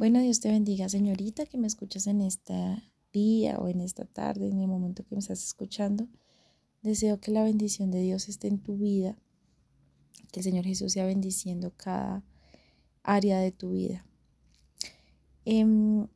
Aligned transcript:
Bueno, 0.00 0.18
Dios 0.20 0.40
te 0.40 0.48
bendiga, 0.48 0.88
señorita, 0.88 1.44
que 1.44 1.58
me 1.58 1.66
escuchas 1.66 2.06
en 2.06 2.22
este 2.22 2.54
día 3.12 3.58
o 3.58 3.68
en 3.68 3.82
esta 3.82 4.06
tarde, 4.06 4.48
en 4.48 4.58
el 4.58 4.66
momento 4.66 5.04
que 5.04 5.14
me 5.14 5.18
estás 5.18 5.44
escuchando. 5.44 6.08
Deseo 6.80 7.20
que 7.20 7.30
la 7.30 7.44
bendición 7.44 7.90
de 7.90 8.00
Dios 8.00 8.30
esté 8.30 8.48
en 8.48 8.60
tu 8.60 8.78
vida, 8.78 9.18
que 10.32 10.40
el 10.40 10.44
Señor 10.44 10.64
Jesús 10.64 10.94
sea 10.94 11.04
bendiciendo 11.04 11.74
cada 11.76 12.24
área 13.02 13.40
de 13.40 13.52
tu 13.52 13.72
vida. 13.72 14.06
Em, 15.44 16.06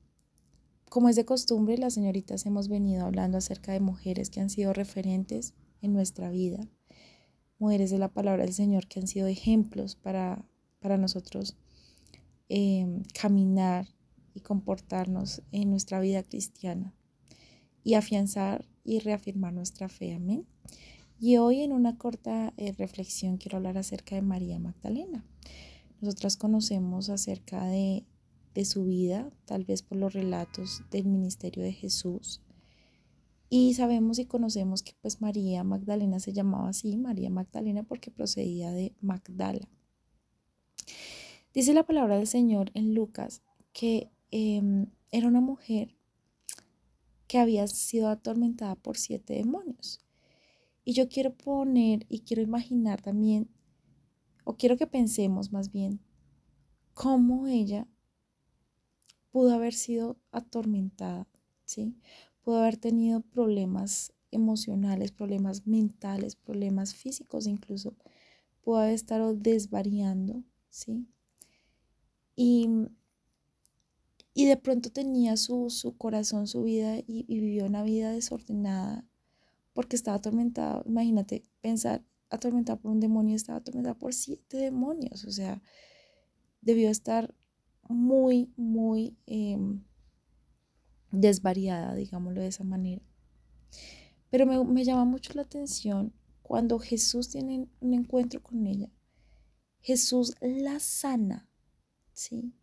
como 0.88 1.10
es 1.10 1.16
de 1.16 1.26
costumbre, 1.26 1.76
las 1.76 1.92
señoritas 1.92 2.46
hemos 2.46 2.68
venido 2.68 3.04
hablando 3.04 3.36
acerca 3.36 3.72
de 3.72 3.80
mujeres 3.80 4.30
que 4.30 4.40
han 4.40 4.48
sido 4.48 4.72
referentes 4.72 5.52
en 5.82 5.92
nuestra 5.92 6.30
vida, 6.30 6.66
mujeres 7.58 7.90
de 7.90 7.98
la 7.98 8.08
palabra 8.08 8.44
del 8.44 8.54
Señor 8.54 8.86
que 8.86 9.00
han 9.00 9.06
sido 9.06 9.26
ejemplos 9.26 9.94
para, 9.94 10.48
para 10.80 10.96
nosotros 10.96 11.58
Em, 12.50 13.02
caminar 13.18 13.88
y 14.34 14.40
comportarnos 14.40 15.42
en 15.50 15.70
nuestra 15.70 15.98
vida 16.00 16.22
cristiana 16.22 16.94
y 17.82 17.94
afianzar 17.94 18.66
y 18.84 18.98
reafirmar 18.98 19.54
nuestra 19.54 19.88
fe. 19.88 20.12
Amén. 20.12 20.46
Y 21.18 21.38
hoy 21.38 21.62
en 21.62 21.72
una 21.72 21.96
corta 21.96 22.52
eh, 22.58 22.72
reflexión 22.72 23.38
quiero 23.38 23.56
hablar 23.56 23.78
acerca 23.78 24.14
de 24.14 24.20
María 24.20 24.58
Magdalena. 24.58 25.24
Nosotras 26.02 26.36
conocemos 26.36 27.08
acerca 27.08 27.64
de, 27.64 28.04
de 28.52 28.64
su 28.66 28.84
vida, 28.84 29.30
tal 29.46 29.64
vez 29.64 29.82
por 29.82 29.96
los 29.96 30.12
relatos 30.12 30.82
del 30.90 31.06
ministerio 31.06 31.62
de 31.62 31.72
Jesús. 31.72 32.42
Y 33.48 33.72
sabemos 33.72 34.18
y 34.18 34.26
conocemos 34.26 34.82
que 34.82 34.92
pues 35.00 35.22
María 35.22 35.64
Magdalena 35.64 36.20
se 36.20 36.34
llamaba 36.34 36.68
así, 36.68 36.98
María 36.98 37.30
Magdalena, 37.30 37.84
porque 37.84 38.10
procedía 38.10 38.70
de 38.70 38.94
Magdala. 39.00 39.66
Dice 41.54 41.72
la 41.72 41.84
palabra 41.84 42.16
del 42.16 42.26
Señor 42.26 42.72
en 42.74 42.94
Lucas 42.94 43.40
que 43.72 44.10
em, 44.32 44.86
era 45.12 45.28
una 45.28 45.40
mujer 45.40 45.94
que 47.28 47.38
había 47.38 47.68
sido 47.68 48.08
atormentada 48.08 48.74
por 48.74 48.96
siete 48.96 49.34
demonios. 49.34 50.00
Y 50.84 50.94
yo 50.94 51.08
quiero 51.08 51.32
poner 51.36 52.06
y 52.08 52.20
quiero 52.20 52.42
imaginar 52.42 53.00
también, 53.00 53.48
o 54.42 54.56
quiero 54.56 54.76
que 54.76 54.88
pensemos 54.88 55.52
más 55.52 55.70
bien, 55.70 56.00
cómo 56.92 57.46
ella 57.46 57.86
pudo 59.30 59.54
haber 59.54 59.74
sido 59.74 60.18
atormentada, 60.32 61.28
¿sí? 61.64 61.96
Pudo 62.42 62.58
haber 62.58 62.78
tenido 62.78 63.20
problemas 63.20 64.12
emocionales, 64.32 65.12
problemas 65.12 65.68
mentales, 65.68 66.34
problemas 66.34 66.96
físicos 66.96 67.46
incluso. 67.46 67.94
Pudo 68.60 68.78
haber 68.78 68.94
estado 68.94 69.34
desvariando, 69.34 70.42
¿sí? 70.68 71.06
Y, 72.36 72.68
y 74.34 74.46
de 74.46 74.56
pronto 74.56 74.90
tenía 74.90 75.36
su, 75.36 75.70
su 75.70 75.96
corazón, 75.96 76.46
su 76.48 76.64
vida 76.64 76.98
y, 76.98 77.24
vivió 77.28 77.66
una 77.66 77.82
vida 77.82 78.10
desordenada 78.10 79.04
porque 79.72 79.96
estaba 79.96 80.16
atormentada. 80.16 80.82
Imagínate 80.86 81.44
pensar, 81.60 82.04
atormentada 82.30 82.78
por 82.78 82.90
un 82.90 83.00
demonio, 83.00 83.36
estaba 83.36 83.58
atormentada 83.58 83.96
por 83.96 84.12
siete 84.12 84.56
demonios. 84.56 85.24
O 85.24 85.30
sea, 85.30 85.62
debió 86.60 86.90
estar 86.90 87.34
muy, 87.88 88.52
muy 88.56 89.16
em, 89.26 89.84
desvariada, 91.12 91.94
digámoslo 91.94 92.40
de 92.40 92.48
esa 92.48 92.64
manera. 92.64 93.02
Pero 94.30 94.46
me, 94.46 94.64
me, 94.64 94.84
llama 94.84 95.04
mucho 95.04 95.32
la 95.34 95.42
atención 95.42 96.12
cuando 96.42 96.78
Jesús 96.78 97.28
tiene 97.28 97.68
un 97.80 97.94
encuentro 97.94 98.42
con 98.42 98.66
ella. 98.66 98.90
Jesús 99.80 100.34
la 100.40 100.80
sana. 100.80 101.48
¿Sí? 102.14 102.54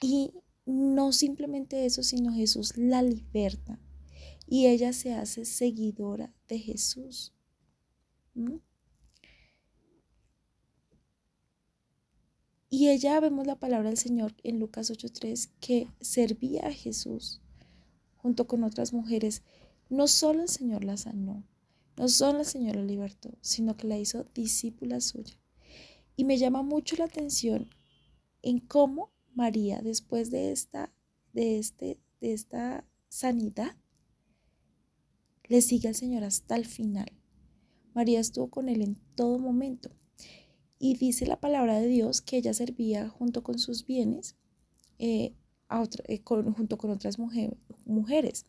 Y 0.00 0.32
no 0.64 1.12
simplemente 1.12 1.86
eso, 1.86 2.02
sino 2.02 2.32
Jesús 2.32 2.76
la 2.76 3.02
liberta 3.02 3.80
y 4.46 4.66
ella 4.66 4.92
se 4.92 5.12
hace 5.12 5.44
seguidora 5.44 6.32
de 6.48 6.58
Jesús. 6.58 7.34
Y 12.70 12.88
ella 12.88 13.20
vemos 13.20 13.46
la 13.46 13.58
palabra 13.58 13.88
del 13.88 13.98
Señor 13.98 14.34
en 14.42 14.58
Lucas 14.58 14.90
8:3 14.90 15.50
que 15.60 15.88
servía 16.00 16.66
a 16.66 16.72
Jesús 16.72 17.40
junto 18.16 18.46
con 18.46 18.64
otras 18.64 18.92
mujeres. 18.92 19.42
No 19.90 20.06
solo 20.06 20.42
el 20.42 20.48
Señor 20.48 20.84
la 20.84 20.96
sanó, 20.96 21.44
no 21.96 22.08
solo 22.08 22.40
el 22.40 22.46
Señor 22.46 22.76
la 22.76 22.84
libertó, 22.84 23.36
sino 23.40 23.76
que 23.76 23.86
la 23.86 23.98
hizo 23.98 24.24
discípula 24.34 25.00
suya. 25.00 25.38
Y 26.16 26.24
me 26.24 26.38
llama 26.38 26.62
mucho 26.62 26.96
la 26.96 27.04
atención 27.04 27.70
en 28.48 28.60
cómo 28.60 29.12
María, 29.34 29.80
después 29.82 30.30
de 30.30 30.52
esta, 30.52 30.90
de 31.34 31.58
este, 31.58 31.98
de 32.20 32.32
esta 32.32 32.84
sanidad, 33.08 33.76
le 35.44 35.60
sigue 35.60 35.88
al 35.88 35.94
Señor 35.94 36.24
hasta 36.24 36.56
el 36.56 36.64
final. 36.64 37.12
María 37.94 38.20
estuvo 38.20 38.48
con 38.48 38.68
él 38.68 38.80
en 38.80 38.96
todo 39.14 39.38
momento. 39.38 39.90
Y 40.78 40.96
dice 40.96 41.26
la 41.26 41.40
palabra 41.40 41.78
de 41.78 41.88
Dios 41.88 42.22
que 42.22 42.38
ella 42.38 42.54
servía 42.54 43.08
junto 43.08 43.42
con 43.42 43.58
sus 43.58 43.84
bienes, 43.84 44.36
eh, 44.98 45.34
a 45.68 45.84
eh, 46.06 46.22
junto 46.24 46.78
con 46.78 46.90
otras 46.90 47.18
mujeres. 47.84 48.46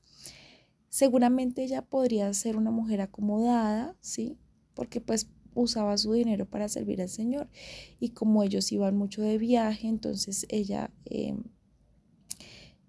Seguramente 0.87 1.63
ella 1.63 1.81
podría 1.81 2.33
ser 2.33 2.55
una 2.55 2.71
mujer 2.71 3.01
acomodada, 3.01 3.97
¿sí? 3.99 4.37
Porque 4.73 5.01
pues 5.01 5.29
usaba 5.61 5.97
su 5.97 6.13
dinero 6.13 6.45
para 6.45 6.69
servir 6.69 7.01
al 7.01 7.09
Señor. 7.09 7.49
Y 7.99 8.09
como 8.09 8.43
ellos 8.43 8.71
iban 8.71 8.97
mucho 8.97 9.21
de 9.21 9.37
viaje, 9.37 9.87
entonces 9.87 10.45
ella 10.49 10.91
em, 11.05 11.43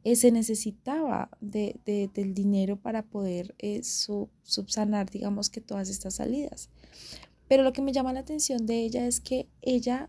eh, 0.03 0.17
se 0.17 0.33
necesitaba 0.33 1.31
de, 1.41 1.81
del 2.15 2.35
dinero 2.35 2.81
para 2.81 3.03
poder 3.03 3.55
eh, 3.59 3.83
subsanar, 3.83 5.11
digamos 5.11 5.51
que 5.51 5.61
todas 5.61 5.89
estas 5.91 6.15
salidas. 6.15 6.71
Pero 7.49 7.63
lo 7.65 7.73
que 7.73 7.83
me 7.83 7.93
llama 7.93 8.13
la 8.13 8.21
atención 8.21 8.65
de 8.67 8.81
ella 8.81 9.07
es 9.07 9.21
que 9.21 9.49
ella 9.61 10.09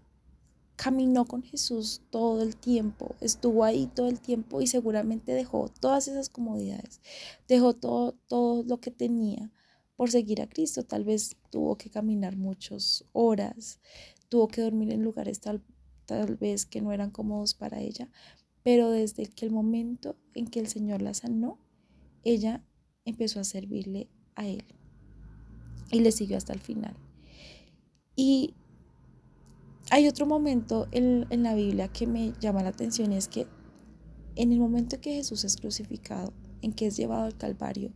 caminó 0.76 1.26
con 1.26 1.44
Jesús 1.44 2.02
todo 2.10 2.42
el 2.42 2.56
tiempo, 2.56 3.16
estuvo 3.20 3.64
ahí 3.64 3.88
todo 3.88 4.08
el 4.08 4.20
tiempo 4.20 4.62
y 4.62 4.68
seguramente 4.68 5.32
dejó 5.32 5.70
todas 5.80 6.08
esas 6.08 6.30
comodidades, 6.30 7.02
dejó 7.48 7.74
todo, 7.74 8.14
todo 8.28 8.64
lo 8.64 8.80
que 8.80 8.90
tenía 8.90 9.52
por 10.02 10.10
seguir 10.10 10.42
a 10.42 10.50
Cristo. 10.50 10.82
Tal 10.82 11.04
vez 11.04 11.38
tuvo 11.52 11.78
que 11.78 11.92
caminar 11.92 12.36
muchas 12.36 13.06
horas, 13.14 13.80
tuvo 14.30 14.48
que 14.48 14.62
dormir 14.62 14.92
en 14.92 15.04
lugares 15.04 15.40
tal, 15.40 15.62
tal 16.08 16.38
vez 16.38 16.66
que 16.66 16.82
no 16.82 16.92
eran 16.92 17.12
cómodos 17.12 17.54
para 17.54 17.80
ella, 17.82 18.10
pero 18.64 18.90
desde 18.90 19.28
que 19.28 19.46
el 19.46 19.52
momento 19.52 20.18
en 20.34 20.48
que 20.48 20.60
el 20.60 20.66
Señor 20.66 21.04
la 21.04 21.14
sanó, 21.14 21.60
ella 22.24 22.66
empezó 23.06 23.40
a 23.42 23.44
servirle 23.44 24.10
a 24.34 24.48
Él 24.48 24.64
y 25.92 26.00
le 26.00 26.12
siguió 26.12 26.38
hasta 26.38 26.54
el 26.54 26.62
final. 26.62 26.96
Y 28.16 28.56
hay 29.92 30.08
otro 30.08 30.26
momento 30.26 30.88
en, 30.92 31.28
en 31.30 31.44
la 31.44 31.54
Biblia 31.54 31.90
que 31.90 32.08
me 32.08 32.34
llama 32.40 32.64
la 32.64 32.70
atención 32.70 33.12
es 33.12 33.28
que 33.28 33.46
en 34.36 34.52
el 34.52 34.60
momento 34.60 34.96
en 34.96 35.02
que 35.04 35.14
Jesús 35.14 35.44
es 35.44 35.58
crucificado, 35.58 36.34
en 36.64 36.74
que 36.74 36.88
es 36.88 36.98
llevado 36.98 37.26
al 37.26 37.38
Calvario, 37.38 37.94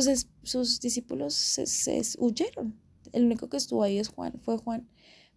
sus, 0.00 0.80
discípulos 0.80 1.34
se, 1.34 2.02
huyeron. 2.18 2.80
El 3.12 3.24
único 3.24 3.48
que 3.48 3.56
estuvo 3.56 3.82
ahí 3.82 3.98
es 3.98 4.08
Juan, 4.08 4.40
fue 4.40 4.56
Juan. 4.56 4.88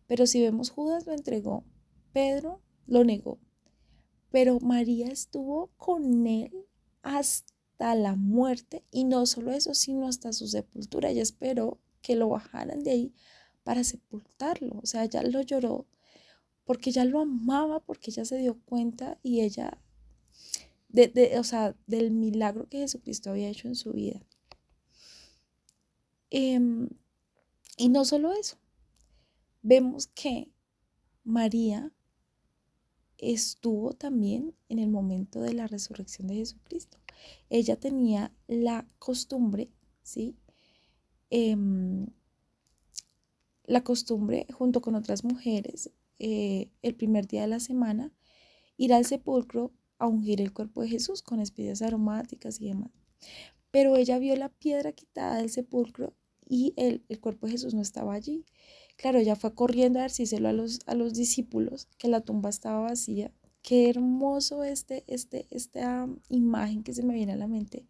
Pero 0.08 0.28
si 0.28 0.42
vemos, 0.42 0.70
Judas 0.70 1.06
lo 1.06 1.14
entregó, 1.14 1.66
Pedro 2.14 2.62
lo 2.86 3.04
negó. 3.04 3.40
Pero 4.32 4.60
María 4.60 5.08
estuvo 5.08 5.72
con 5.78 6.28
él 6.28 6.52
hasta 7.02 7.96
la 7.96 8.16
muerte 8.16 8.84
y 8.92 9.04
no 9.04 9.26
solo 9.26 9.52
eso, 9.52 9.74
sino 9.74 10.08
hasta 10.08 10.32
su 10.34 10.48
sepultura. 10.48 11.10
Ella 11.10 11.24
esperó 11.24 11.80
que 12.02 12.16
lo 12.16 12.30
bajaran 12.30 12.84
de 12.84 12.92
ahí 12.92 13.14
para 13.64 13.84
sepultarlo. 13.84 14.80
O 14.82 14.86
sea, 14.86 15.04
ella 15.04 15.24
lo 15.24 15.42
lloró 15.42 15.88
porque 16.66 16.90
ella 16.90 17.06
lo 17.06 17.20
amaba, 17.20 17.80
porque 17.80 18.12
ella 18.12 18.26
se 18.26 18.38
dio 18.38 18.60
cuenta 18.66 19.20
y 19.22 19.42
ella, 19.42 19.80
de, 20.90 21.36
o 21.38 21.44
sea, 21.44 21.76
del 21.88 22.12
milagro 22.12 22.68
que 22.68 22.80
Jesucristo 22.80 23.30
había 23.30 23.50
hecho 23.50 23.68
en 23.68 23.76
su 23.76 23.94
vida. 23.94 24.22
Em, 26.30 26.90
y 27.78 27.90
no 27.90 28.06
solo 28.06 28.34
eso, 28.34 28.58
vemos 29.62 30.08
que 30.08 30.52
María 31.24 31.92
estuvo 33.18 33.94
también 33.94 34.56
en 34.70 34.80
el 34.80 34.90
momento 34.90 35.42
de 35.42 35.54
la 35.54 35.68
resurrección 35.68 36.28
de 36.28 36.36
Jesucristo. 36.36 36.98
Ella 37.50 37.80
tenía 37.80 38.34
la 38.48 38.88
costumbre, 39.00 39.70
¿sí? 40.04 40.36
Em, 41.30 42.08
la 43.66 43.84
costumbre, 43.84 44.46
junto 44.54 44.82
con 44.82 44.96
otras 44.96 45.24
mujeres, 45.24 45.92
eh, 46.20 46.70
el 46.82 46.96
primer 46.96 47.28
día 47.28 47.42
de 47.42 47.48
la 47.48 47.60
semana, 47.60 48.14
ir 48.78 48.94
al 48.94 49.06
sepulcro 49.06 49.74
a 49.98 50.08
ungir 50.08 50.42
el 50.42 50.54
cuerpo 50.54 50.82
de 50.82 50.90
Jesús 50.90 51.22
con 51.22 51.40
espigas 51.40 51.82
aromáticas 51.82 52.62
y 52.62 52.68
demás. 52.68 52.92
Pero 53.76 53.98
ella 53.98 54.20
vio 54.20 54.34
la 54.38 54.48
piedra 54.48 54.94
quitada 54.94 55.36
del 55.36 55.50
sepulcro 55.50 56.16
y 56.48 56.74
el, 56.78 57.04
cuerpo 57.20 57.46
de 57.46 57.52
Jesús 57.52 57.74
no 57.74 57.82
estaba 57.82 58.14
allí. 58.14 58.46
Claro, 58.96 59.20
ella 59.20 59.36
fue 59.36 59.54
corriendo 59.54 60.00
a 60.00 60.04
decírselo 60.04 60.48
a 60.48 60.54
los, 60.54 60.80
a 60.86 60.96
los 60.96 61.14
discípulos 61.14 61.90
que 61.98 62.08
la 62.08 62.22
tumba 62.22 62.50
estaba 62.50 62.80
vacía, 62.80 63.34
qué 63.62 63.90
hermoso 63.90 64.64
este, 64.64 65.04
este, 65.08 65.46
esta 65.50 66.08
imagen 66.30 66.84
que 66.84 66.94
se 66.94 67.04
me 67.04 67.16
viene 67.16 67.34
a 67.34 67.36
la 67.36 67.48
mente. 67.48 67.86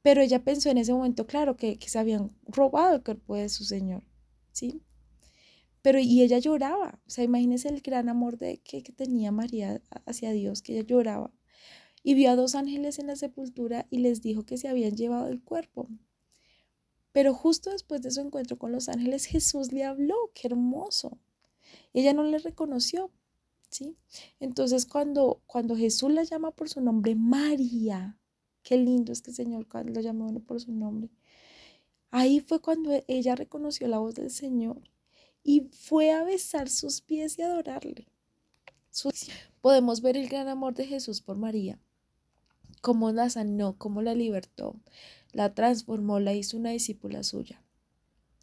Pero 0.00 0.22
ella 0.22 0.42
pensó 0.42 0.70
en 0.70 0.78
ese 0.78 0.94
momento, 0.94 1.26
claro, 1.26 1.58
que, 1.58 1.78
que 1.78 1.90
se 1.90 1.98
habían 1.98 2.34
robado 2.46 2.94
el 2.94 3.02
cuerpo 3.02 3.34
de 3.34 3.50
su 3.50 3.64
Señor, 3.64 4.02
¿sí? 4.50 4.80
Pero 5.82 5.98
y 5.98 6.22
ella 6.22 6.38
lloraba, 6.38 7.02
o 7.06 7.10
sea, 7.10 7.22
imagínense 7.22 7.68
el 7.68 7.82
gran 7.82 8.08
amor 8.08 8.38
de, 8.38 8.62
que, 8.62 8.82
que 8.82 8.92
tenía 8.92 9.30
María 9.30 9.82
hacia 10.06 10.30
Dios, 10.32 10.62
que 10.62 10.72
ella 10.72 10.86
lloraba. 10.86 11.34
Y 12.02 12.14
vio 12.14 12.30
a 12.30 12.36
dos 12.36 12.54
ángeles 12.54 12.98
en 12.98 13.06
la 13.06 13.16
sepultura 13.16 13.86
y 13.90 13.98
les 13.98 14.22
dijo 14.22 14.44
que 14.44 14.56
se 14.56 14.68
habían 14.68 14.96
llevado 14.96 15.28
el 15.28 15.42
cuerpo. 15.42 15.88
Pero 17.12 17.34
justo 17.34 17.70
después 17.70 18.02
de 18.02 18.10
su 18.10 18.20
encuentro 18.20 18.58
con 18.58 18.72
los 18.72 18.88
ángeles, 18.88 19.26
Jesús 19.26 19.72
le 19.72 19.84
habló, 19.84 20.14
qué 20.34 20.48
hermoso. 20.48 21.18
Ella 21.92 22.14
no 22.14 22.24
le 22.24 22.38
reconoció, 22.38 23.10
¿sí? 23.70 23.96
Entonces 24.40 24.86
cuando, 24.86 25.42
cuando 25.46 25.76
Jesús 25.76 26.10
la 26.10 26.24
llama 26.24 26.50
por 26.50 26.68
su 26.68 26.80
nombre, 26.80 27.14
María, 27.14 28.18
qué 28.62 28.76
lindo 28.78 29.12
es 29.12 29.22
que 29.22 29.30
el 29.30 29.36
Señor 29.36 29.66
lo 29.86 30.00
llamó 30.00 30.32
por 30.40 30.60
su 30.60 30.72
nombre. 30.72 31.10
Ahí 32.10 32.40
fue 32.40 32.60
cuando 32.60 32.90
ella 33.08 33.34
reconoció 33.34 33.88
la 33.88 33.98
voz 33.98 34.14
del 34.14 34.30
Señor 34.30 34.82
y 35.42 35.62
fue 35.70 36.12
a 36.12 36.24
besar 36.24 36.68
sus 36.68 37.00
pies 37.00 37.38
y 37.38 37.42
adorarle. 37.42 38.06
Podemos 39.60 40.02
ver 40.02 40.16
el 40.16 40.28
gran 40.28 40.48
amor 40.48 40.74
de 40.74 40.86
Jesús 40.86 41.22
por 41.22 41.36
María, 41.38 41.78
cómo 42.82 43.12
la 43.12 43.30
sanó, 43.30 43.78
cómo 43.78 44.02
la 44.02 44.14
libertó, 44.14 44.78
la 45.32 45.54
transformó, 45.54 46.20
la 46.20 46.34
hizo 46.34 46.58
una 46.58 46.70
discípula 46.70 47.22
suya. 47.22 47.62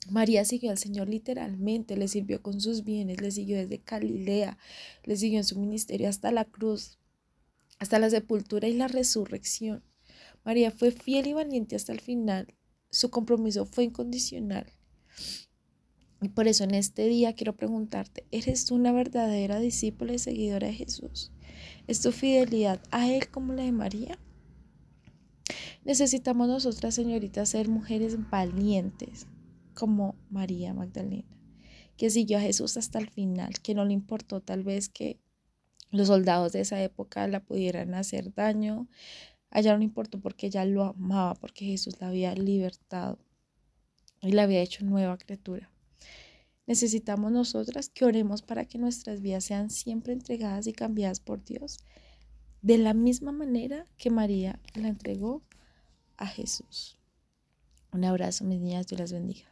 María 0.09 0.45
siguió 0.45 0.71
al 0.71 0.77
Señor 0.77 1.09
literalmente, 1.09 1.97
le 1.97 2.07
sirvió 2.07 2.41
con 2.41 2.61
sus 2.61 2.83
bienes, 2.83 3.21
le 3.21 3.31
siguió 3.31 3.57
desde 3.57 3.83
Galilea, 3.85 4.57
le 5.03 5.15
siguió 5.17 5.39
en 5.39 5.43
su 5.43 5.59
ministerio 5.59 6.07
hasta 6.07 6.31
la 6.31 6.45
cruz, 6.45 6.97
hasta 7.79 7.99
la 7.99 8.09
sepultura 8.09 8.67
y 8.67 8.73
la 8.73 8.87
resurrección. 8.87 9.83
María 10.45 10.71
fue 10.71 10.91
fiel 10.91 11.27
y 11.27 11.33
valiente 11.33 11.75
hasta 11.75 11.91
el 11.91 11.99
final. 11.99 12.55
Su 12.89 13.09
compromiso 13.09 13.65
fue 13.65 13.83
incondicional. 13.83 14.71
Y 16.21 16.29
por 16.29 16.47
eso 16.47 16.63
en 16.63 16.73
este 16.73 17.07
día 17.07 17.33
quiero 17.33 17.55
preguntarte, 17.55 18.25
¿eres 18.31 18.65
tú 18.65 18.75
una 18.75 18.93
verdadera 18.93 19.59
discípula 19.59 20.13
y 20.13 20.19
seguidora 20.19 20.67
de 20.67 20.73
Jesús? 20.73 21.31
¿Es 21.87 22.01
tu 22.01 22.11
fidelidad 22.11 22.81
a 22.91 23.11
Él 23.11 23.29
como 23.29 23.53
la 23.53 23.63
de 23.63 23.71
María? 23.71 24.17
Necesitamos 25.85 26.47
nosotras, 26.47 26.93
señoritas, 26.95 27.49
ser 27.49 27.69
mujeres 27.69 28.29
valientes 28.29 29.27
como 29.73 30.15
María 30.29 30.73
Magdalena, 30.73 31.37
que 31.97 32.09
siguió 32.09 32.37
a 32.37 32.41
Jesús 32.41 32.75
hasta 32.77 32.99
el 32.99 33.09
final, 33.09 33.59
que 33.63 33.73
no 33.73 33.85
le 33.85 33.93
importó 33.93 34.41
tal 34.41 34.63
vez 34.63 34.89
que 34.89 35.19
los 35.91 36.07
soldados 36.07 36.51
de 36.51 36.61
esa 36.61 36.81
época 36.83 37.27
la 37.27 37.43
pudieran 37.43 37.93
hacer 37.93 38.33
daño. 38.33 38.87
A 39.49 39.59
ella 39.61 39.71
no 39.71 39.79
le 39.79 39.85
importó 39.85 40.19
porque 40.19 40.47
ella 40.47 40.65
lo 40.65 40.83
amaba, 40.83 41.33
porque 41.35 41.65
Jesús 41.65 41.99
la 41.99 42.09
había 42.09 42.35
libertado 42.35 43.17
y 44.21 44.31
la 44.33 44.43
había 44.43 44.61
hecho 44.61 44.85
nueva 44.85 45.17
criatura. 45.17 45.71
Necesitamos 46.67 47.31
nosotras 47.31 47.89
que 47.89 48.05
oremos 48.05 48.43
para 48.43 48.65
que 48.65 48.77
nuestras 48.77 49.21
vidas 49.21 49.45
sean 49.45 49.71
siempre 49.71 50.13
entregadas 50.13 50.67
y 50.67 50.73
cambiadas 50.73 51.19
por 51.19 51.43
Dios, 51.43 51.79
de 52.61 52.77
la 52.77 52.93
misma 52.93 53.31
manera 53.31 53.85
que 53.97 54.11
María 54.11 54.59
la 54.75 54.89
entregó 54.89 55.41
a 56.19 56.27
Jesús. 56.27 56.97
Un 57.91 58.05
abrazo, 58.05 58.43
mis 58.43 58.59
niñas, 58.59 58.87
Dios 58.87 58.99
las 58.99 59.11
bendiga. 59.11 59.47